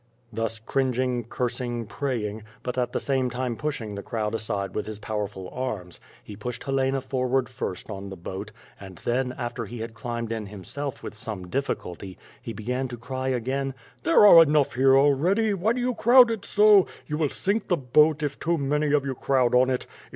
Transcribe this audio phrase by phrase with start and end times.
[0.33, 4.87] Thus cringing, cursing, praying, but at the same time push ing the crowd aside with
[4.87, 9.65] his powerful arms, he pushed Hel ena forward first on the boat, and then, after
[9.65, 14.41] he had climbed in himself with some difficulty, he began to cry again: "There are
[14.41, 15.53] enough here already!
[15.53, 19.13] Why do you crowd so, you will sink the boat if too many of you
[19.13, 19.85] crowd on it.